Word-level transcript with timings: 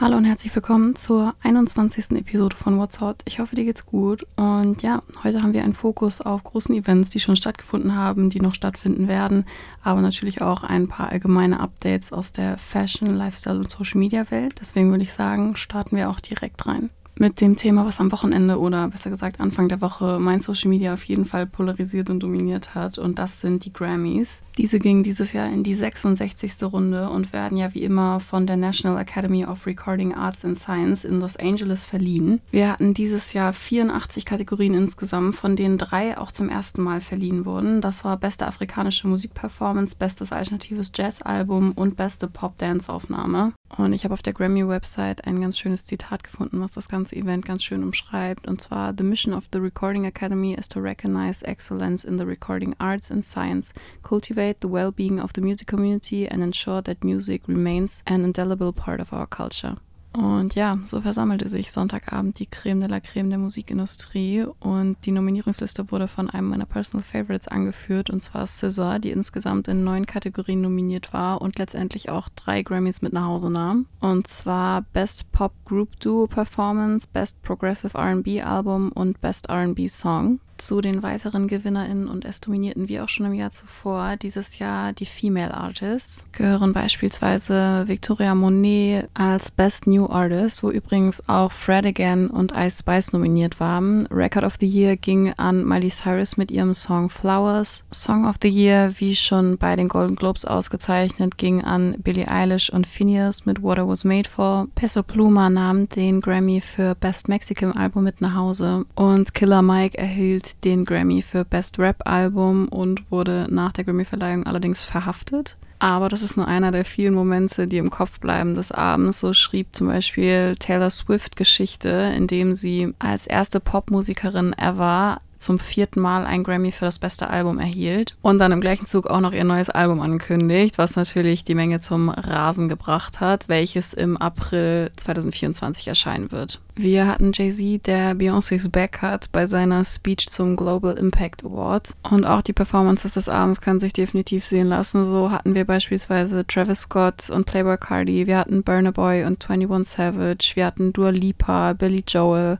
Hallo 0.00 0.16
und 0.16 0.24
herzlich 0.24 0.54
willkommen 0.54 0.96
zur 0.96 1.34
21. 1.42 2.12
Episode 2.12 2.56
von 2.56 2.78
What's 2.78 3.02
Hot. 3.02 3.20
Ich 3.26 3.38
hoffe, 3.38 3.54
dir 3.54 3.66
geht's 3.66 3.84
gut. 3.84 4.22
Und 4.34 4.80
ja, 4.80 5.00
heute 5.22 5.42
haben 5.42 5.52
wir 5.52 5.62
einen 5.62 5.74
Fokus 5.74 6.22
auf 6.22 6.42
großen 6.42 6.74
Events, 6.74 7.10
die 7.10 7.20
schon 7.20 7.36
stattgefunden 7.36 7.94
haben, 7.94 8.30
die 8.30 8.40
noch 8.40 8.54
stattfinden 8.54 9.08
werden, 9.08 9.44
aber 9.82 10.00
natürlich 10.00 10.40
auch 10.40 10.62
ein 10.62 10.88
paar 10.88 11.12
allgemeine 11.12 11.60
Updates 11.60 12.14
aus 12.14 12.32
der 12.32 12.56
Fashion, 12.56 13.14
Lifestyle 13.14 13.58
und 13.58 13.70
Social 13.70 13.98
Media 13.98 14.30
Welt. 14.30 14.54
Deswegen 14.58 14.88
würde 14.88 15.02
ich 15.02 15.12
sagen, 15.12 15.54
starten 15.54 15.94
wir 15.96 16.08
auch 16.08 16.20
direkt 16.20 16.66
rein 16.66 16.88
mit 17.20 17.40
dem 17.40 17.56
Thema, 17.56 17.84
was 17.84 18.00
am 18.00 18.10
Wochenende 18.12 18.58
oder 18.58 18.88
besser 18.88 19.10
gesagt 19.10 19.40
Anfang 19.40 19.68
der 19.68 19.82
Woche 19.82 20.18
mein 20.18 20.40
Social 20.40 20.70
Media 20.70 20.94
auf 20.94 21.04
jeden 21.04 21.26
Fall 21.26 21.46
polarisiert 21.46 22.08
und 22.08 22.20
dominiert 22.20 22.74
hat. 22.74 22.96
Und 22.96 23.18
das 23.18 23.40
sind 23.40 23.66
die 23.66 23.72
Grammys. 23.72 24.42
Diese 24.56 24.78
gingen 24.78 25.02
dieses 25.02 25.34
Jahr 25.34 25.48
in 25.48 25.62
die 25.62 25.74
66. 25.74 26.62
Runde 26.62 27.10
und 27.10 27.32
werden 27.34 27.58
ja 27.58 27.74
wie 27.74 27.82
immer 27.82 28.20
von 28.20 28.46
der 28.46 28.56
National 28.56 28.98
Academy 28.98 29.44
of 29.44 29.66
Recording 29.66 30.14
Arts 30.14 30.44
and 30.44 30.58
Science 30.58 31.04
in 31.04 31.20
Los 31.20 31.36
Angeles 31.36 31.84
verliehen. 31.84 32.40
Wir 32.50 32.72
hatten 32.72 32.94
dieses 32.94 33.34
Jahr 33.34 33.52
84 33.52 34.24
Kategorien 34.24 34.72
insgesamt, 34.72 35.36
von 35.36 35.56
denen 35.56 35.76
drei 35.76 36.16
auch 36.16 36.32
zum 36.32 36.48
ersten 36.48 36.82
Mal 36.82 37.02
verliehen 37.02 37.44
wurden. 37.44 37.82
Das 37.82 38.02
war 38.02 38.16
beste 38.16 38.46
afrikanische 38.46 39.06
Musikperformance, 39.06 39.94
bestes 39.94 40.32
alternatives 40.32 40.90
Jazzalbum 40.94 41.72
und 41.72 41.96
beste 41.96 42.28
Pop-Dance-Aufnahme. 42.28 43.52
Und 43.76 43.92
ich 43.92 44.04
habe 44.04 44.14
auf 44.14 44.22
der 44.22 44.32
Grammy-Website 44.32 45.26
ein 45.26 45.40
ganz 45.40 45.58
schönes 45.58 45.84
Zitat 45.84 46.24
gefunden, 46.24 46.60
was 46.60 46.72
das 46.72 46.88
ganze 46.88 47.14
Event 47.14 47.44
ganz 47.44 47.62
schön 47.62 47.84
umschreibt. 47.84 48.48
Und 48.48 48.60
zwar: 48.60 48.92
The 48.96 49.04
mission 49.04 49.32
of 49.32 49.48
the 49.52 49.60
Recording 49.60 50.04
Academy 50.04 50.54
is 50.54 50.68
to 50.68 50.80
recognize 50.80 51.44
excellence 51.44 52.04
in 52.04 52.18
the 52.18 52.24
recording 52.24 52.74
arts 52.78 53.10
and 53.10 53.24
science, 53.24 53.72
cultivate 54.02 54.58
the 54.60 54.68
well-being 54.68 55.20
of 55.20 55.30
the 55.34 55.40
music 55.40 55.68
community, 55.68 56.26
and 56.26 56.42
ensure 56.42 56.82
that 56.82 57.04
music 57.04 57.46
remains 57.46 58.02
an 58.06 58.24
indelible 58.24 58.72
part 58.72 59.00
of 59.00 59.12
our 59.12 59.26
culture. 59.26 59.76
Und 60.12 60.56
ja, 60.56 60.78
so 60.86 61.00
versammelte 61.00 61.48
sich 61.48 61.70
Sonntagabend 61.70 62.38
die 62.40 62.46
Creme 62.46 62.80
de 62.80 62.88
la 62.88 63.00
Creme 63.00 63.30
der 63.30 63.38
Musikindustrie 63.38 64.44
und 64.58 64.96
die 65.06 65.12
Nominierungsliste 65.12 65.92
wurde 65.92 66.08
von 66.08 66.28
einem 66.28 66.48
meiner 66.48 66.66
Personal 66.66 67.04
Favorites 67.04 67.46
angeführt 67.46 68.10
und 68.10 68.20
zwar 68.20 68.46
Scissor, 68.46 68.98
die 68.98 69.12
insgesamt 69.12 69.68
in 69.68 69.84
neun 69.84 70.06
Kategorien 70.06 70.62
nominiert 70.62 71.12
war 71.12 71.40
und 71.40 71.58
letztendlich 71.58 72.10
auch 72.10 72.28
drei 72.30 72.62
Grammys 72.62 73.02
mit 73.02 73.12
nach 73.12 73.26
Hause 73.26 73.50
nahm. 73.50 73.86
Und 74.00 74.26
zwar 74.26 74.82
Best 74.92 75.30
Pop 75.30 75.52
Group 75.64 76.00
Duo 76.00 76.26
Performance, 76.26 77.06
Best 77.12 77.40
Progressive 77.42 77.96
RB 77.96 78.44
Album 78.44 78.90
und 78.90 79.20
Best 79.20 79.48
RB 79.48 79.88
Song 79.88 80.40
zu 80.60 80.80
den 80.80 81.02
weiteren 81.02 81.48
GewinnerInnen 81.48 82.08
und 82.08 82.24
es 82.24 82.40
dominierten 82.40 82.88
wie 82.88 83.00
auch 83.00 83.08
schon 83.08 83.26
im 83.26 83.34
Jahr 83.34 83.52
zuvor 83.52 84.16
dieses 84.16 84.58
Jahr 84.58 84.92
die 84.92 85.06
Female 85.06 85.54
Artists. 85.54 86.26
Gehören 86.32 86.72
beispielsweise 86.72 87.84
Victoria 87.86 88.34
Monet 88.34 89.08
als 89.14 89.50
Best 89.50 89.86
New 89.86 90.06
Artist, 90.06 90.62
wo 90.62 90.70
übrigens 90.70 91.26
auch 91.28 91.50
Fred 91.50 91.86
Again 91.86 92.28
und 92.28 92.52
Ice 92.52 92.80
Spice 92.80 93.12
nominiert 93.12 93.60
waren. 93.60 94.06
Record 94.08 94.44
of 94.44 94.56
the 94.60 94.66
Year 94.66 94.96
ging 94.96 95.32
an 95.36 95.64
Miley 95.64 95.90
Cyrus 95.90 96.36
mit 96.36 96.50
ihrem 96.50 96.74
Song 96.74 97.08
Flowers. 97.08 97.84
Song 97.90 98.26
of 98.26 98.36
the 98.42 98.48
Year, 98.48 98.92
wie 98.98 99.16
schon 99.16 99.56
bei 99.56 99.76
den 99.76 99.88
Golden 99.88 100.16
Globes 100.16 100.44
ausgezeichnet, 100.44 101.38
ging 101.38 101.64
an 101.64 101.96
Billie 101.98 102.28
Eilish 102.28 102.70
und 102.70 102.86
Phineas 102.86 103.46
mit 103.46 103.62
What 103.62 103.78
I 103.78 103.82
Was 103.82 104.04
Made 104.04 104.28
For. 104.28 104.68
Peso 104.74 105.02
Pluma 105.02 105.48
nahm 105.48 105.88
den 105.88 106.20
Grammy 106.20 106.60
für 106.60 106.94
Best 106.94 107.28
Mexican 107.28 107.72
Album 107.72 108.04
mit 108.04 108.20
nach 108.20 108.34
Hause 108.34 108.84
und 108.94 109.34
Killer 109.34 109.62
Mike 109.62 109.96
erhielt 109.96 110.49
den 110.64 110.84
Grammy 110.84 111.22
für 111.22 111.44
Best 111.44 111.78
Rap 111.78 112.06
Album 112.06 112.68
und 112.68 113.10
wurde 113.10 113.46
nach 113.50 113.72
der 113.72 113.84
Grammy-Verleihung 113.84 114.46
allerdings 114.46 114.84
verhaftet. 114.84 115.56
Aber 115.78 116.10
das 116.10 116.22
ist 116.22 116.36
nur 116.36 116.46
einer 116.46 116.72
der 116.72 116.84
vielen 116.84 117.14
Momente, 117.14 117.66
die 117.66 117.78
im 117.78 117.88
Kopf 117.90 118.20
bleiben 118.20 118.54
des 118.54 118.70
Abends. 118.70 119.20
So 119.20 119.32
schrieb 119.32 119.74
zum 119.74 119.86
Beispiel 119.86 120.54
Taylor 120.58 120.90
Swift 120.90 121.36
Geschichte, 121.36 122.12
indem 122.14 122.54
sie 122.54 122.92
als 122.98 123.26
erste 123.26 123.60
Popmusikerin 123.60 124.52
ever 124.58 125.18
zum 125.40 125.58
vierten 125.58 126.00
Mal 126.00 126.26
ein 126.26 126.44
Grammy 126.44 126.72
für 126.72 126.84
das 126.84 126.98
beste 126.98 127.28
Album 127.28 127.58
erhielt 127.58 128.16
und 128.22 128.38
dann 128.38 128.52
im 128.52 128.60
gleichen 128.60 128.86
Zug 128.86 129.06
auch 129.06 129.20
noch 129.20 129.32
ihr 129.32 129.44
neues 129.44 129.70
Album 129.70 130.00
ankündigt, 130.00 130.78
was 130.78 130.96
natürlich 130.96 131.44
die 131.44 131.54
Menge 131.54 131.80
zum 131.80 132.08
Rasen 132.08 132.68
gebracht 132.68 133.20
hat, 133.20 133.48
welches 133.48 133.94
im 133.94 134.16
April 134.16 134.90
2024 134.96 135.88
erscheinen 135.88 136.30
wird. 136.30 136.60
Wir 136.82 137.06
hatten 137.06 137.32
Jay-Z, 137.34 137.86
der 137.86 138.14
Beyoncé's 138.14 138.68
Back 138.68 139.02
hat, 139.02 139.30
bei 139.32 139.46
seiner 139.46 139.84
Speech 139.84 140.30
zum 140.30 140.56
Global 140.56 140.96
Impact 140.96 141.44
Award. 141.44 141.94
Und 142.10 142.24
auch 142.24 142.40
die 142.40 142.54
Performances 142.54 143.14
des 143.14 143.28
Abends 143.28 143.60
können 143.60 143.80
sich 143.80 143.92
definitiv 143.92 144.44
sehen 144.44 144.68
lassen. 144.68 145.04
So 145.04 145.30
hatten 145.30 145.54
wir 145.54 145.66
beispielsweise 145.66 146.46
Travis 146.46 146.82
Scott 146.82 147.28
und 147.28 147.44
Playboy 147.44 147.76
Cardi, 147.76 148.26
wir 148.26 148.38
hatten 148.38 148.62
Burner 148.62 148.92
Boy 148.92 149.24
und 149.24 149.50
21 149.50 149.92
Savage, 149.92 150.52
wir 150.54 150.64
hatten 150.64 150.92
Dua 150.92 151.10
Lipa, 151.10 151.74
Billy 151.74 152.02
Joel 152.06 152.58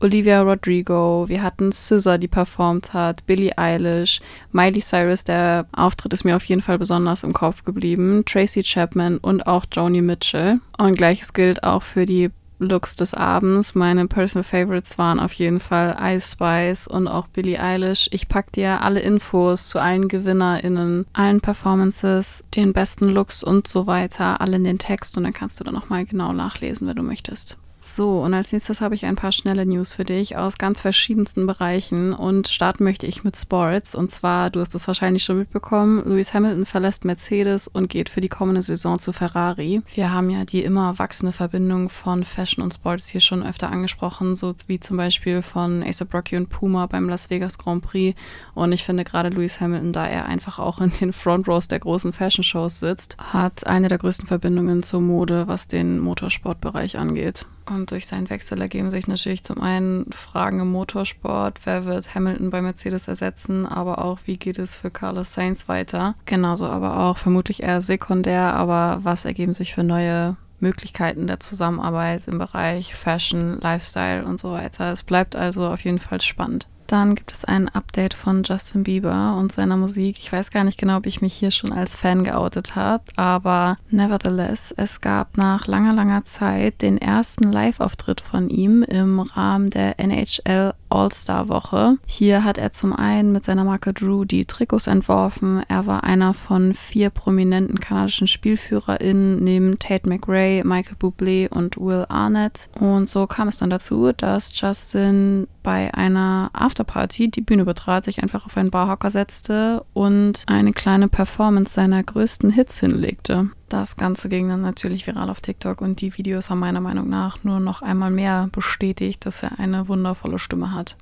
Olivia 0.00 0.42
Rodrigo, 0.42 1.24
wir 1.28 1.42
hatten 1.42 1.72
Scissor, 1.72 2.18
die 2.18 2.28
performt 2.28 2.92
hat, 2.92 3.26
Billie 3.26 3.56
Eilish, 3.58 4.20
Miley 4.52 4.80
Cyrus, 4.80 5.24
der 5.24 5.66
Auftritt 5.72 6.14
ist 6.14 6.24
mir 6.24 6.36
auf 6.36 6.44
jeden 6.44 6.62
Fall 6.62 6.78
besonders 6.78 7.24
im 7.24 7.32
Kopf 7.32 7.64
geblieben, 7.64 8.22
Tracy 8.24 8.62
Chapman 8.62 9.18
und 9.18 9.48
auch 9.48 9.64
Joni 9.72 10.00
Mitchell. 10.00 10.60
Und 10.78 10.96
gleiches 10.96 11.32
gilt 11.32 11.64
auch 11.64 11.82
für 11.82 12.06
die 12.06 12.30
Looks 12.60 12.96
des 12.96 13.14
Abends. 13.14 13.74
Meine 13.74 14.06
Personal 14.06 14.44
Favorites 14.44 14.98
waren 14.98 15.18
auf 15.18 15.32
jeden 15.32 15.60
Fall 15.60 15.96
Ice 16.00 16.32
Spice 16.32 16.86
und 16.86 17.08
auch 17.08 17.26
Billie 17.28 17.60
Eilish. 17.60 18.08
Ich 18.12 18.28
pack 18.28 18.52
dir 18.52 18.82
alle 18.82 19.00
Infos 19.00 19.68
zu 19.68 19.80
allen 19.80 20.08
GewinnerInnen, 20.08 21.06
allen 21.12 21.40
Performances, 21.40 22.44
den 22.54 22.72
besten 22.72 23.08
Looks 23.08 23.42
und 23.42 23.66
so 23.66 23.86
weiter, 23.86 24.40
alle 24.40 24.56
in 24.56 24.64
den 24.64 24.78
Text 24.78 25.16
und 25.16 25.24
dann 25.24 25.32
kannst 25.32 25.58
du 25.58 25.64
da 25.64 25.72
nochmal 25.72 26.04
genau 26.04 26.32
nachlesen, 26.32 26.86
wenn 26.86 26.96
du 26.96 27.02
möchtest. 27.02 27.58
So, 27.80 28.22
und 28.22 28.34
als 28.34 28.52
nächstes 28.52 28.80
habe 28.80 28.96
ich 28.96 29.06
ein 29.06 29.14
paar 29.14 29.30
schnelle 29.30 29.64
News 29.64 29.92
für 29.92 30.04
dich 30.04 30.36
aus 30.36 30.58
ganz 30.58 30.80
verschiedensten 30.80 31.46
Bereichen 31.46 32.12
und 32.12 32.48
starten 32.48 32.82
möchte 32.82 33.06
ich 33.06 33.22
mit 33.22 33.38
Sports. 33.38 33.94
Und 33.94 34.10
zwar, 34.10 34.50
du 34.50 34.58
hast 34.58 34.74
es 34.74 34.88
wahrscheinlich 34.88 35.22
schon 35.22 35.38
mitbekommen, 35.38 36.02
Lewis 36.04 36.34
Hamilton 36.34 36.66
verlässt 36.66 37.04
Mercedes 37.04 37.68
und 37.68 37.88
geht 37.88 38.08
für 38.08 38.20
die 38.20 38.28
kommende 38.28 38.62
Saison 38.62 38.98
zu 38.98 39.12
Ferrari. 39.12 39.80
Wir 39.94 40.12
haben 40.12 40.28
ja 40.28 40.44
die 40.44 40.64
immer 40.64 40.98
wachsende 40.98 41.32
Verbindung 41.32 41.88
von 41.88 42.24
Fashion 42.24 42.64
und 42.64 42.74
Sports 42.74 43.06
hier 43.06 43.20
schon 43.20 43.44
öfter 43.44 43.70
angesprochen, 43.70 44.34
so 44.34 44.56
wie 44.66 44.80
zum 44.80 44.96
Beispiel 44.96 45.40
von 45.40 45.84
ASAP 45.84 46.12
Rocky 46.12 46.36
und 46.36 46.48
Puma 46.48 46.86
beim 46.86 47.08
Las 47.08 47.30
Vegas 47.30 47.58
Grand 47.58 47.84
Prix. 47.84 48.18
Und 48.54 48.72
ich 48.72 48.82
finde 48.82 49.04
gerade 49.04 49.28
Lewis 49.28 49.60
Hamilton, 49.60 49.92
da 49.92 50.04
er 50.04 50.26
einfach 50.26 50.58
auch 50.58 50.80
in 50.80 50.90
den 51.00 51.12
Front 51.12 51.46
Rows 51.46 51.68
der 51.68 51.78
großen 51.78 52.12
Fashion 52.12 52.42
Shows 52.42 52.80
sitzt, 52.80 53.16
hat 53.18 53.68
eine 53.68 53.86
der 53.86 53.98
größten 53.98 54.26
Verbindungen 54.26 54.82
zur 54.82 55.00
Mode, 55.00 55.46
was 55.46 55.68
den 55.68 56.00
Motorsportbereich 56.00 56.98
angeht. 56.98 57.46
Und 57.68 57.90
durch 57.90 58.06
seinen 58.06 58.30
Wechsel 58.30 58.60
ergeben 58.60 58.90
sich 58.90 59.08
natürlich 59.08 59.44
zum 59.44 59.60
einen 59.60 60.10
Fragen 60.10 60.60
im 60.60 60.72
Motorsport, 60.72 61.60
wer 61.64 61.84
wird 61.84 62.14
Hamilton 62.14 62.50
bei 62.50 62.62
Mercedes 62.62 63.08
ersetzen, 63.08 63.66
aber 63.66 64.04
auch, 64.04 64.20
wie 64.24 64.38
geht 64.38 64.58
es 64.58 64.78
für 64.78 64.90
Carlos 64.90 65.34
Sainz 65.34 65.68
weiter. 65.68 66.14
Genauso 66.24 66.66
aber 66.66 66.98
auch 66.98 67.18
vermutlich 67.18 67.62
eher 67.62 67.80
sekundär, 67.80 68.54
aber 68.54 69.00
was 69.02 69.24
ergeben 69.24 69.54
sich 69.54 69.74
für 69.74 69.84
neue 69.84 70.36
Möglichkeiten 70.60 71.26
der 71.26 71.40
Zusammenarbeit 71.40 72.26
im 72.26 72.38
Bereich 72.38 72.94
Fashion, 72.94 73.60
Lifestyle 73.60 74.24
und 74.24 74.40
so 74.40 74.52
weiter. 74.52 74.92
Es 74.92 75.02
bleibt 75.02 75.36
also 75.36 75.66
auf 75.66 75.80
jeden 75.84 75.98
Fall 75.98 76.20
spannend. 76.20 76.68
Dann 76.88 77.14
gibt 77.14 77.32
es 77.32 77.44
ein 77.44 77.68
Update 77.68 78.14
von 78.14 78.42
Justin 78.42 78.82
Bieber 78.82 79.36
und 79.38 79.52
seiner 79.52 79.76
Musik. 79.76 80.18
Ich 80.18 80.32
weiß 80.32 80.50
gar 80.50 80.64
nicht 80.64 80.80
genau, 80.80 80.96
ob 80.96 81.06
ich 81.06 81.20
mich 81.20 81.34
hier 81.34 81.50
schon 81.50 81.70
als 81.70 81.94
Fan 81.94 82.24
geoutet 82.24 82.76
habe, 82.76 83.04
aber 83.14 83.76
nevertheless, 83.90 84.72
es 84.74 85.02
gab 85.02 85.36
nach 85.36 85.66
langer, 85.66 85.92
langer 85.92 86.24
Zeit 86.24 86.80
den 86.80 86.96
ersten 86.96 87.52
Live-Auftritt 87.52 88.22
von 88.22 88.48
ihm 88.48 88.82
im 88.82 89.20
Rahmen 89.20 89.68
der 89.68 90.00
NHL 90.00 90.72
All-Star-Woche. 90.90 91.98
Hier 92.06 92.44
hat 92.44 92.58
er 92.58 92.72
zum 92.72 92.92
einen 92.92 93.32
mit 93.32 93.44
seiner 93.44 93.64
Marke 93.64 93.92
Drew 93.92 94.24
die 94.24 94.44
Trikots 94.44 94.86
entworfen. 94.86 95.62
Er 95.68 95.86
war 95.86 96.04
einer 96.04 96.34
von 96.34 96.74
vier 96.74 97.10
prominenten 97.10 97.80
kanadischen 97.80 98.26
SpielführerInnen 98.26 99.42
neben 99.42 99.78
Tate 99.78 100.08
McRae, 100.08 100.62
Michael 100.64 100.96
Bublé 101.00 101.48
und 101.48 101.76
Will 101.78 102.06
Arnett. 102.08 102.68
Und 102.80 103.08
so 103.08 103.26
kam 103.26 103.48
es 103.48 103.58
dann 103.58 103.70
dazu, 103.70 104.12
dass 104.12 104.58
Justin 104.58 105.46
bei 105.62 105.92
einer 105.92 106.50
Afterparty 106.52 107.30
die 107.30 107.40
Bühne 107.42 107.64
betrat, 107.64 108.04
sich 108.04 108.22
einfach 108.22 108.46
auf 108.46 108.56
einen 108.56 108.70
Barhocker 108.70 109.10
setzte 109.10 109.84
und 109.92 110.44
eine 110.46 110.72
kleine 110.72 111.08
Performance 111.08 111.74
seiner 111.74 112.02
größten 112.02 112.50
Hits 112.50 112.80
hinlegte. 112.80 113.50
Das 113.68 113.98
Ganze 113.98 114.30
ging 114.30 114.48
dann 114.48 114.62
natürlich 114.62 115.06
viral 115.06 115.28
auf 115.28 115.40
TikTok 115.40 115.82
und 115.82 116.00
die 116.00 116.16
Videos 116.16 116.48
haben 116.48 116.58
meiner 116.58 116.80
Meinung 116.80 117.08
nach 117.08 117.44
nur 117.44 117.60
noch 117.60 117.82
einmal 117.82 118.10
mehr 118.10 118.48
bestätigt, 118.50 119.26
dass 119.26 119.42
er 119.42 119.58
eine 119.58 119.88
wundervolle 119.88 120.38
Stimme 120.38 120.72
hat. 120.72 120.96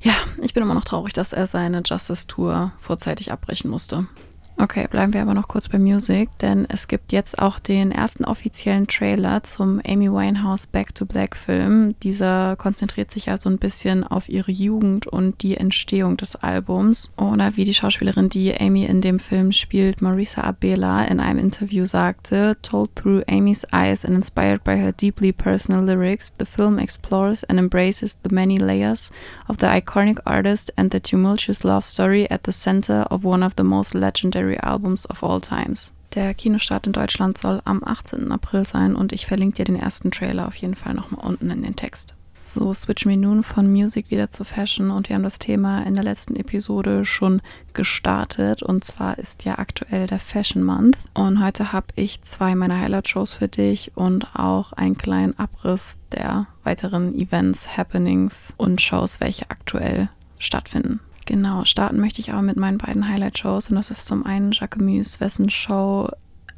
Ja, 0.00 0.12
ich 0.42 0.52
bin 0.52 0.62
immer 0.62 0.74
noch 0.74 0.84
traurig, 0.84 1.14
dass 1.14 1.32
er 1.32 1.46
seine 1.46 1.82
Justice 1.84 2.26
Tour 2.26 2.72
vorzeitig 2.78 3.32
abbrechen 3.32 3.70
musste. 3.70 4.06
Okay, 4.58 4.86
bleiben 4.90 5.12
wir 5.12 5.20
aber 5.20 5.34
noch 5.34 5.48
kurz 5.48 5.68
bei 5.68 5.78
Music, 5.78 6.30
denn 6.38 6.64
es 6.70 6.88
gibt 6.88 7.12
jetzt 7.12 7.38
auch 7.38 7.58
den 7.58 7.92
ersten 7.92 8.24
offiziellen 8.24 8.86
Trailer 8.86 9.42
zum 9.42 9.82
Amy 9.86 10.10
Winehouse 10.10 10.64
Back 10.64 10.94
to 10.94 11.04
Black 11.04 11.36
Film. 11.36 11.94
Dieser 12.02 12.56
konzentriert 12.56 13.10
sich 13.10 13.26
ja 13.26 13.36
so 13.36 13.50
ein 13.50 13.58
bisschen 13.58 14.02
auf 14.02 14.30
ihre 14.30 14.50
Jugend 14.50 15.06
und 15.06 15.42
die 15.42 15.58
Entstehung 15.58 16.16
des 16.16 16.36
Albums. 16.36 17.10
Oder 17.18 17.58
wie 17.58 17.64
die 17.64 17.74
Schauspielerin, 17.74 18.30
die 18.30 18.58
Amy 18.58 18.86
in 18.86 19.02
dem 19.02 19.18
Film 19.18 19.52
spielt, 19.52 20.00
Marisa 20.00 20.40
Abela, 20.40 21.04
in 21.04 21.20
einem 21.20 21.38
Interview 21.38 21.84
sagte, 21.84 22.56
told 22.62 22.96
through 22.96 23.24
Amy's 23.28 23.66
eyes 23.74 24.06
and 24.06 24.14
inspired 24.14 24.64
by 24.64 24.78
her 24.78 24.92
deeply 24.92 25.32
personal 25.32 25.84
lyrics, 25.84 26.32
the 26.38 26.46
film 26.46 26.78
explores 26.78 27.44
and 27.44 27.58
embraces 27.58 28.18
the 28.22 28.34
many 28.34 28.56
layers 28.56 29.12
of 29.48 29.58
the 29.58 29.66
iconic 29.66 30.18
artist 30.24 30.72
and 30.78 30.90
the 30.92 31.00
tumultuous 31.00 31.62
love 31.62 31.84
story 31.84 32.26
at 32.30 32.44
the 32.44 32.52
center 32.52 33.04
of 33.10 33.22
one 33.22 33.42
of 33.42 33.54
the 33.56 33.64
most 33.64 33.94
legendary 33.94 34.45
Legendary 34.46 34.58
Albums 34.58 35.08
of 35.10 35.22
All 35.22 35.40
Times. 35.40 35.92
Der 36.14 36.32
Kinostart 36.32 36.86
in 36.86 36.92
Deutschland 36.92 37.36
soll 37.36 37.60
am 37.64 37.82
18. 37.84 38.32
April 38.32 38.64
sein 38.64 38.94
und 38.94 39.12
ich 39.12 39.26
verlinke 39.26 39.56
dir 39.56 39.64
den 39.64 39.76
ersten 39.76 40.10
Trailer 40.10 40.46
auf 40.46 40.56
jeden 40.56 40.76
Fall 40.76 40.94
nochmal 40.94 41.26
unten 41.26 41.50
in 41.50 41.62
den 41.62 41.76
Text. 41.76 42.14
So 42.42 42.72
switchen 42.72 43.10
wir 43.10 43.16
nun 43.16 43.42
von 43.42 43.70
Music 43.70 44.08
wieder 44.10 44.30
zu 44.30 44.44
Fashion 44.44 44.92
und 44.92 45.08
wir 45.08 45.16
haben 45.16 45.24
das 45.24 45.40
Thema 45.40 45.82
in 45.82 45.94
der 45.94 46.04
letzten 46.04 46.36
Episode 46.36 47.04
schon 47.04 47.42
gestartet 47.74 48.62
und 48.62 48.84
zwar 48.84 49.18
ist 49.18 49.44
ja 49.44 49.58
aktuell 49.58 50.06
der 50.06 50.20
Fashion 50.20 50.62
Month 50.62 50.96
und 51.12 51.44
heute 51.44 51.72
habe 51.72 51.88
ich 51.96 52.22
zwei 52.22 52.54
meiner 52.54 52.78
Highlight-Shows 52.80 53.34
für 53.34 53.48
dich 53.48 53.96
und 53.96 54.36
auch 54.36 54.72
einen 54.72 54.96
kleinen 54.96 55.36
Abriss 55.36 55.98
der 56.12 56.46
weiteren 56.62 57.18
Events, 57.18 57.76
Happenings 57.76 58.54
und 58.56 58.80
Shows, 58.80 59.18
welche 59.18 59.50
aktuell 59.50 60.08
stattfinden. 60.38 61.00
Genau, 61.26 61.64
starten 61.64 62.00
möchte 62.00 62.20
ich 62.20 62.32
aber 62.32 62.42
mit 62.42 62.56
meinen 62.56 62.78
beiden 62.78 63.08
Highlight-Shows. 63.08 63.68
Und 63.68 63.76
das 63.76 63.90
ist 63.90 64.06
zum 64.06 64.24
einen 64.24 64.52
Jacquemus, 64.52 65.20
wessen 65.20 65.50
Show 65.50 66.08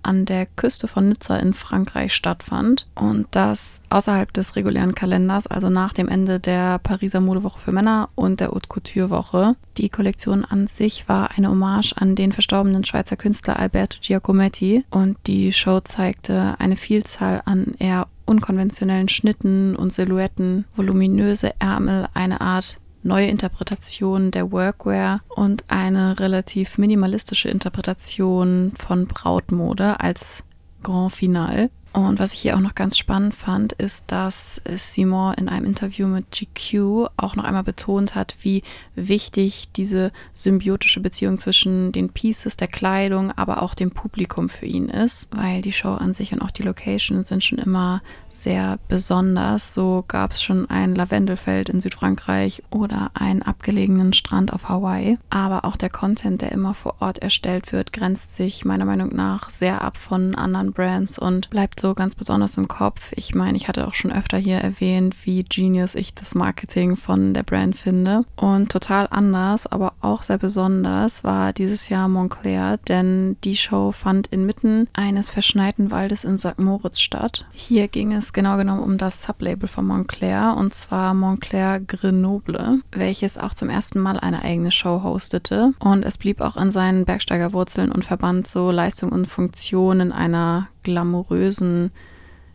an 0.02 0.24
der 0.24 0.46
Küste 0.46 0.88
von 0.88 1.08
Nizza 1.08 1.36
in 1.36 1.52
Frankreich 1.54 2.14
stattfand 2.14 2.88
und 2.94 3.26
das 3.32 3.80
außerhalb 3.90 4.32
des 4.32 4.56
regulären 4.56 4.94
Kalenders, 4.94 5.46
also 5.46 5.70
nach 5.70 5.92
dem 5.92 6.08
Ende 6.08 6.38
der 6.40 6.78
Pariser 6.78 7.20
Modewoche 7.20 7.58
für 7.58 7.72
Männer 7.72 8.06
und 8.14 8.40
der 8.40 8.48
Haute 8.48 8.68
Couture 8.68 9.10
Woche. 9.10 9.56
Die 9.76 9.88
Kollektion 9.88 10.44
an 10.44 10.66
sich 10.66 11.08
war 11.08 11.30
eine 11.36 11.50
Hommage 11.50 11.94
an 11.96 12.14
den 12.14 12.32
verstorbenen 12.32 12.84
Schweizer 12.84 13.16
Künstler 13.16 13.58
Alberto 13.58 13.98
Giacometti 14.00 14.84
und 14.90 15.16
die 15.26 15.52
Show 15.52 15.80
zeigte 15.80 16.54
eine 16.58 16.76
Vielzahl 16.76 17.42
an 17.44 17.74
eher 17.78 18.06
unkonventionellen 18.24 19.08
Schnitten 19.08 19.74
und 19.74 19.92
Silhouetten, 19.92 20.64
voluminöse 20.76 21.52
Ärmel, 21.58 22.08
eine 22.14 22.40
Art 22.40 22.78
neue 23.02 23.28
Interpretation 23.28 24.30
der 24.30 24.50
Workwear 24.52 25.20
und 25.28 25.64
eine 25.68 26.18
relativ 26.18 26.78
minimalistische 26.78 27.48
Interpretation 27.48 28.72
von 28.78 29.06
Brautmode 29.06 30.00
als 30.00 30.44
Grand 30.82 31.12
Finale. 31.12 31.70
Und 31.92 32.18
was 32.18 32.32
ich 32.32 32.40
hier 32.40 32.56
auch 32.56 32.60
noch 32.60 32.74
ganz 32.74 32.98
spannend 32.98 33.34
fand, 33.34 33.72
ist, 33.72 34.04
dass 34.08 34.60
Simon 34.76 35.34
in 35.34 35.48
einem 35.48 35.64
Interview 35.64 36.06
mit 36.06 36.30
GQ 36.30 37.08
auch 37.16 37.34
noch 37.34 37.44
einmal 37.44 37.64
betont 37.64 38.14
hat, 38.14 38.36
wie 38.42 38.62
wichtig 38.94 39.68
diese 39.74 40.12
symbiotische 40.32 41.00
Beziehung 41.00 41.38
zwischen 41.38 41.90
den 41.92 42.10
Pieces 42.10 42.56
der 42.56 42.68
Kleidung, 42.68 43.32
aber 43.32 43.62
auch 43.62 43.74
dem 43.74 43.90
Publikum 43.90 44.48
für 44.48 44.66
ihn 44.66 44.88
ist, 44.88 45.28
weil 45.34 45.62
die 45.62 45.72
Show 45.72 45.94
an 45.94 46.12
sich 46.12 46.32
und 46.32 46.42
auch 46.42 46.50
die 46.50 46.62
Location 46.62 47.24
sind 47.24 47.42
schon 47.42 47.58
immer 47.58 48.02
sehr 48.28 48.78
besonders. 48.88 49.72
So 49.72 50.04
gab 50.06 50.32
es 50.32 50.42
schon 50.42 50.68
ein 50.68 50.94
Lavendelfeld 50.94 51.68
in 51.68 51.80
Südfrankreich 51.80 52.62
oder 52.70 53.10
einen 53.14 53.42
abgelegenen 53.42 54.12
Strand 54.12 54.52
auf 54.52 54.68
Hawaii. 54.68 55.18
Aber 55.30 55.64
auch 55.64 55.76
der 55.76 55.90
Content, 55.90 56.42
der 56.42 56.52
immer 56.52 56.74
vor 56.74 56.96
Ort 57.00 57.18
erstellt 57.18 57.72
wird, 57.72 57.92
grenzt 57.92 58.36
sich 58.36 58.64
meiner 58.64 58.84
Meinung 58.84 59.14
nach 59.14 59.50
sehr 59.50 59.82
ab 59.82 59.96
von 59.96 60.34
anderen 60.34 60.72
Brands 60.72 61.18
und 61.18 61.50
bleibt 61.50 61.77
so 61.80 61.94
ganz 61.94 62.14
besonders 62.14 62.56
im 62.56 62.68
Kopf. 62.68 63.12
Ich 63.16 63.34
meine, 63.34 63.56
ich 63.56 63.68
hatte 63.68 63.86
auch 63.86 63.94
schon 63.94 64.12
öfter 64.12 64.38
hier 64.38 64.58
erwähnt, 64.58 65.14
wie 65.24 65.44
genius 65.44 65.94
ich 65.94 66.14
das 66.14 66.34
Marketing 66.34 66.96
von 66.96 67.34
der 67.34 67.42
Brand 67.42 67.76
finde. 67.76 68.24
Und 68.36 68.70
total 68.70 69.08
anders, 69.10 69.66
aber 69.66 69.94
auch 70.00 70.22
sehr 70.22 70.38
besonders 70.38 71.24
war 71.24 71.52
dieses 71.52 71.88
Jahr 71.88 72.08
Montclair, 72.08 72.78
denn 72.88 73.36
die 73.44 73.56
Show 73.56 73.92
fand 73.92 74.28
inmitten 74.28 74.88
eines 74.92 75.30
verschneiten 75.30 75.90
Waldes 75.90 76.24
in 76.24 76.38
St. 76.38 76.58
Moritz 76.58 77.00
statt. 77.00 77.46
Hier 77.52 77.88
ging 77.88 78.12
es 78.12 78.32
genau 78.32 78.56
genommen 78.56 78.82
um 78.82 78.98
das 78.98 79.22
Sublabel 79.22 79.68
von 79.68 79.86
Montclair 79.86 80.54
und 80.56 80.74
zwar 80.74 81.14
Montclair 81.14 81.80
Grenoble, 81.80 82.80
welches 82.92 83.38
auch 83.38 83.54
zum 83.54 83.70
ersten 83.70 84.00
Mal 84.00 84.18
eine 84.18 84.42
eigene 84.42 84.70
Show 84.70 85.02
hostete. 85.02 85.72
Und 85.78 86.04
es 86.04 86.18
blieb 86.18 86.40
auch 86.40 86.56
in 86.56 86.70
seinen 86.70 87.04
Bergsteigerwurzeln 87.04 87.92
und 87.92 88.04
verband 88.04 88.46
so 88.46 88.70
Leistung 88.70 89.10
und 89.10 89.26
Funktion 89.26 90.00
in 90.00 90.12
einer 90.12 90.68
glamourösen 90.88 91.90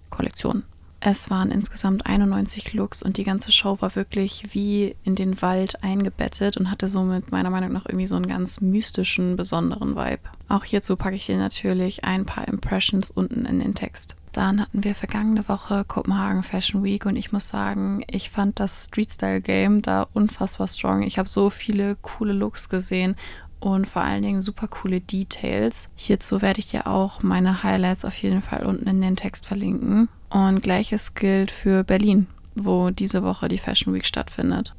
Kollektion. 0.09 0.63
Es 1.05 1.29
waren 1.29 1.51
insgesamt 1.51 2.05
91 2.05 2.73
Looks 2.73 3.03
und 3.03 3.17
die 3.17 3.25
ganze 3.25 3.51
Show 3.51 3.81
war 3.81 3.95
wirklich 3.95 4.43
wie 4.53 4.95
in 5.03 5.15
den 5.15 5.41
Wald 5.41 5.83
eingebettet 5.83 6.55
und 6.55 6.71
hatte 6.71 6.87
somit 6.87 7.29
meiner 7.29 7.49
Meinung 7.49 7.73
nach 7.73 7.85
irgendwie 7.85 8.07
so 8.07 8.15
einen 8.15 8.27
ganz 8.27 8.61
mystischen, 8.61 9.35
besonderen 9.35 9.97
Vibe. 9.97 10.21
Auch 10.47 10.63
hierzu 10.63 10.95
packe 10.95 11.15
ich 11.15 11.25
dir 11.25 11.37
natürlich 11.37 12.05
ein 12.05 12.25
paar 12.25 12.47
Impressions 12.47 13.11
unten 13.11 13.45
in 13.45 13.59
den 13.59 13.75
Text. 13.75 14.15
Dann 14.31 14.61
hatten 14.61 14.83
wir 14.83 14.95
vergangene 14.95 15.47
Woche 15.49 15.83
Kopenhagen 15.85 16.41
Fashion 16.41 16.83
Week 16.83 17.05
und 17.05 17.17
ich 17.17 17.33
muss 17.33 17.49
sagen, 17.49 18.03
ich 18.09 18.29
fand 18.29 18.59
das 18.59 18.85
Street 18.85 19.11
Style 19.11 19.41
Game 19.41 19.81
da 19.81 20.07
unfassbar 20.13 20.69
strong. 20.69 21.03
Ich 21.03 21.19
habe 21.19 21.29
so 21.29 21.49
viele 21.49 21.97
coole 21.97 22.33
Looks 22.33 22.69
gesehen 22.69 23.15
und 23.63 23.87
vor 23.87 24.01
allen 24.01 24.23
Dingen 24.23 24.41
super 24.41 24.67
coole 24.67 24.99
Details. 24.99 25.87
Hierzu 25.95 26.41
werde 26.41 26.59
ich 26.59 26.67
dir 26.67 26.85
auch 26.85 27.23
meine 27.23 27.63
Highlights 27.63 28.03
auf 28.03 28.15
jeden 28.17 28.41
Fall 28.41 28.65
unten 28.65 28.87
in 28.89 28.99
den 28.99 29.15
Text 29.15 29.45
verlinken. 29.45 30.09
Und 30.29 30.61
gleiches 30.61 31.13
gilt 31.13 31.49
für 31.49 31.85
Berlin, 31.85 32.27
wo 32.55 32.89
diese 32.89 33.23
Woche 33.23 33.47
die 33.47 33.57
Fashion 33.57 33.93
Week 33.93 34.05
stattfindet. 34.05 34.75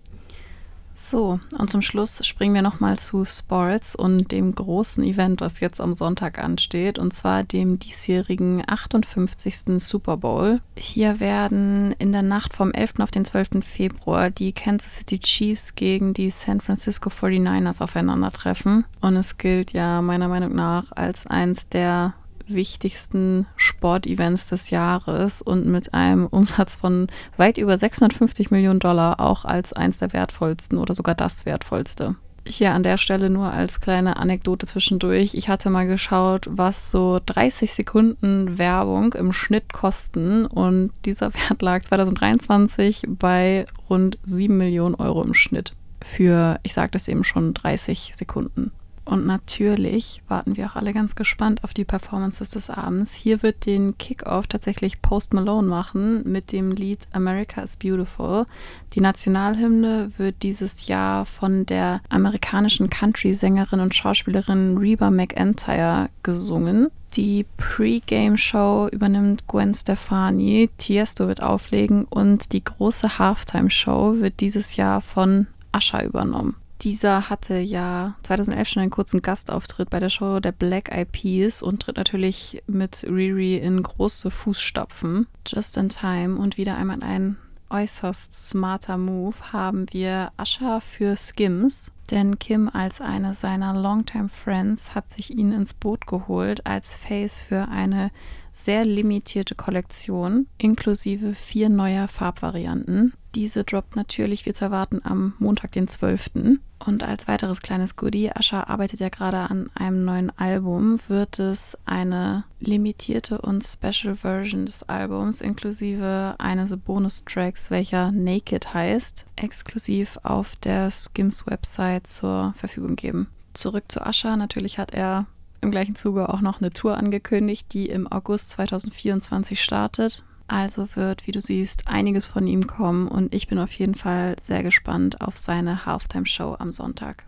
So, 0.94 1.40
und 1.58 1.70
zum 1.70 1.82
Schluss 1.82 2.24
springen 2.24 2.54
wir 2.54 2.62
nochmal 2.62 2.98
zu 2.98 3.24
Sports 3.24 3.96
und 3.96 4.30
dem 4.30 4.54
großen 4.54 5.02
Event, 5.02 5.40
was 5.40 5.58
jetzt 5.60 5.80
am 5.80 5.96
Sonntag 5.96 6.38
ansteht, 6.38 6.98
und 6.98 7.12
zwar 7.12 7.42
dem 7.42 7.80
diesjährigen 7.80 8.62
58. 8.66 9.78
Super 9.78 10.16
Bowl. 10.16 10.60
Hier 10.78 11.18
werden 11.18 11.92
in 11.98 12.12
der 12.12 12.22
Nacht 12.22 12.54
vom 12.54 12.70
11. 12.70 13.00
auf 13.00 13.10
den 13.10 13.24
12. 13.24 13.64
Februar 13.64 14.30
die 14.30 14.52
Kansas 14.52 14.96
City 14.98 15.18
Chiefs 15.18 15.74
gegen 15.74 16.14
die 16.14 16.30
San 16.30 16.60
Francisco 16.60 17.10
49ers 17.10 17.82
aufeinandertreffen. 17.82 18.84
Und 19.00 19.16
es 19.16 19.36
gilt 19.36 19.72
ja 19.72 20.00
meiner 20.00 20.28
Meinung 20.28 20.54
nach 20.54 20.92
als 20.92 21.26
eins 21.26 21.68
der 21.68 22.14
wichtigsten 22.46 23.46
Sportevents 23.56 24.48
des 24.48 24.70
Jahres 24.70 25.42
und 25.42 25.66
mit 25.66 25.94
einem 25.94 26.26
Umsatz 26.26 26.76
von 26.76 27.08
weit 27.36 27.58
über 27.58 27.76
650 27.76 28.50
Millionen 28.50 28.80
Dollar 28.80 29.20
auch 29.20 29.44
als 29.44 29.72
eins 29.72 29.98
der 29.98 30.12
wertvollsten 30.12 30.78
oder 30.78 30.94
sogar 30.94 31.14
das 31.14 31.46
wertvollste. 31.46 32.16
Hier 32.46 32.74
an 32.74 32.82
der 32.82 32.98
Stelle 32.98 33.30
nur 33.30 33.50
als 33.50 33.80
kleine 33.80 34.16
Anekdote 34.18 34.66
zwischendurch. 34.66 35.32
Ich 35.32 35.48
hatte 35.48 35.70
mal 35.70 35.86
geschaut, 35.86 36.46
was 36.50 36.90
so 36.90 37.18
30 37.24 37.72
Sekunden 37.72 38.58
Werbung 38.58 39.14
im 39.14 39.32
Schnitt 39.32 39.72
kosten 39.72 40.44
und 40.44 40.92
dieser 41.06 41.32
Wert 41.34 41.62
lag 41.62 41.82
2023 41.82 43.04
bei 43.08 43.64
rund 43.88 44.18
7 44.24 44.54
Millionen 44.54 44.94
Euro 44.94 45.22
im 45.22 45.32
Schnitt 45.32 45.74
für, 46.04 46.60
ich 46.62 46.74
sage 46.74 46.92
das 46.92 47.08
eben 47.08 47.24
schon, 47.24 47.54
30 47.54 48.12
Sekunden. 48.14 48.70
Und 49.04 49.26
natürlich 49.26 50.22
warten 50.28 50.56
wir 50.56 50.66
auch 50.66 50.76
alle 50.76 50.94
ganz 50.94 51.14
gespannt 51.14 51.62
auf 51.62 51.74
die 51.74 51.84
Performances 51.84 52.50
des 52.50 52.70
Abends. 52.70 53.12
Hier 53.12 53.42
wird 53.42 53.66
den 53.66 53.98
Kickoff 53.98 54.46
tatsächlich 54.46 55.02
Post 55.02 55.34
Malone 55.34 55.68
machen 55.68 56.22
mit 56.24 56.52
dem 56.52 56.72
Lied 56.72 57.06
America 57.12 57.60
is 57.60 57.76
Beautiful. 57.76 58.46
Die 58.94 59.00
Nationalhymne 59.00 60.12
wird 60.16 60.42
dieses 60.42 60.86
Jahr 60.86 61.26
von 61.26 61.66
der 61.66 62.00
amerikanischen 62.08 62.88
Country-Sängerin 62.88 63.80
und 63.80 63.94
Schauspielerin 63.94 64.78
Reba 64.78 65.10
McEntire 65.10 66.08
gesungen. 66.22 66.88
Die 67.14 67.44
Pre-Game-Show 67.58 68.88
übernimmt 68.90 69.46
Gwen 69.46 69.74
Stefani, 69.74 70.70
Tiesto 70.78 71.28
wird 71.28 71.42
auflegen 71.42 72.04
und 72.04 72.52
die 72.52 72.64
große 72.64 73.18
Halftime-Show 73.18 74.20
wird 74.20 74.40
dieses 74.40 74.76
Jahr 74.76 75.00
von 75.00 75.46
Asha 75.72 76.02
übernommen. 76.02 76.56
Dieser 76.82 77.30
hatte 77.30 77.58
ja 77.58 78.14
2011 78.24 78.68
schon 78.68 78.82
einen 78.82 78.90
kurzen 78.90 79.22
Gastauftritt 79.22 79.90
bei 79.90 80.00
der 80.00 80.10
Show 80.10 80.40
der 80.40 80.52
Black 80.52 80.90
Eyed 80.90 81.12
Peas 81.12 81.62
und 81.62 81.80
tritt 81.80 81.96
natürlich 81.96 82.62
mit 82.66 83.04
Riri 83.04 83.56
in 83.56 83.82
große 83.82 84.30
Fußstapfen. 84.30 85.26
Just 85.46 85.76
in 85.76 85.88
Time 85.88 86.36
und 86.36 86.56
wieder 86.56 86.76
einmal 86.76 87.02
ein 87.02 87.36
äußerst 87.70 88.32
smarter 88.32 88.98
Move 88.98 89.52
haben 89.52 89.86
wir 89.92 90.30
Asha 90.36 90.80
für 90.80 91.16
Skims, 91.16 91.90
denn 92.10 92.38
Kim 92.38 92.68
als 92.68 93.00
eine 93.00 93.34
seiner 93.34 93.74
Longtime 93.74 94.28
Friends 94.28 94.94
hat 94.94 95.10
sich 95.10 95.36
ihn 95.36 95.52
ins 95.52 95.74
Boot 95.74 96.06
geholt 96.06 96.66
als 96.66 96.94
Face 96.94 97.40
für 97.40 97.68
eine 97.68 98.10
sehr 98.52 98.84
limitierte 98.84 99.54
Kollektion 99.54 100.46
inklusive 100.58 101.34
vier 101.34 101.68
neuer 101.68 102.06
Farbvarianten. 102.06 103.14
Diese 103.34 103.64
droppt 103.64 103.96
natürlich, 103.96 104.46
wie 104.46 104.52
zu 104.52 104.66
erwarten, 104.66 105.00
am 105.02 105.34
Montag, 105.38 105.72
den 105.72 105.88
12. 105.88 106.58
Und 106.78 107.02
als 107.02 107.26
weiteres 107.26 107.62
kleines 107.62 107.96
Goodie, 107.96 108.30
Asha 108.30 108.64
arbeitet 108.64 109.00
ja 109.00 109.08
gerade 109.08 109.38
an 109.38 109.70
einem 109.74 110.04
neuen 110.04 110.30
Album, 110.38 111.00
wird 111.08 111.40
es 111.40 111.76
eine 111.84 112.44
limitierte 112.60 113.40
und 113.40 113.64
Special 113.64 114.14
Version 114.14 114.66
des 114.66 114.84
Albums 114.84 115.40
inklusive 115.40 116.36
eines 116.38 116.76
Bonustracks, 116.76 117.70
welcher 117.72 118.12
Naked 118.12 118.72
heißt, 118.72 119.26
exklusiv 119.34 120.18
auf 120.22 120.54
der 120.56 120.90
Skims 120.90 121.46
Website 121.46 122.06
zur 122.06 122.54
Verfügung 122.56 122.94
geben. 122.94 123.28
Zurück 123.52 123.84
zu 123.88 124.04
Asha, 124.04 124.36
natürlich 124.36 124.78
hat 124.78 124.92
er 124.92 125.26
im 125.60 125.72
gleichen 125.72 125.96
Zuge 125.96 126.28
auch 126.28 126.40
noch 126.40 126.60
eine 126.60 126.70
Tour 126.70 126.98
angekündigt, 126.98 127.72
die 127.72 127.88
im 127.88 128.06
August 128.06 128.50
2024 128.50 129.60
startet. 129.60 130.24
Also 130.46 130.86
wird, 130.94 131.26
wie 131.26 131.32
du 131.32 131.40
siehst, 131.40 131.88
einiges 131.88 132.26
von 132.26 132.46
ihm 132.46 132.66
kommen 132.66 133.08
und 133.08 133.34
ich 133.34 133.48
bin 133.48 133.58
auf 133.58 133.72
jeden 133.72 133.94
Fall 133.94 134.36
sehr 134.40 134.62
gespannt 134.62 135.20
auf 135.20 135.38
seine 135.38 135.86
Halftime-Show 135.86 136.56
am 136.58 136.70
Sonntag. 136.70 137.24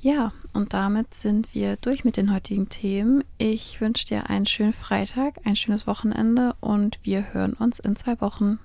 Ja, 0.00 0.32
und 0.52 0.72
damit 0.72 1.14
sind 1.14 1.54
wir 1.54 1.76
durch 1.76 2.04
mit 2.04 2.16
den 2.16 2.34
heutigen 2.34 2.68
Themen. 2.68 3.22
Ich 3.38 3.80
wünsche 3.80 4.04
dir 4.04 4.28
einen 4.28 4.46
schönen 4.46 4.72
Freitag, 4.72 5.38
ein 5.44 5.54
schönes 5.54 5.86
Wochenende 5.86 6.56
und 6.60 6.98
wir 7.04 7.32
hören 7.32 7.52
uns 7.52 7.78
in 7.78 7.94
zwei 7.94 8.20
Wochen. 8.20 8.58